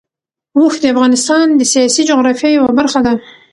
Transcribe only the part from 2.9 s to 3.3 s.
ده.